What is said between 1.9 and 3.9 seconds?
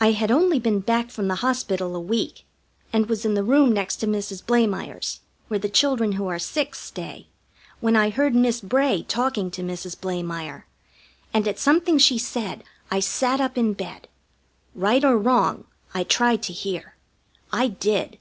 a week, and was in the room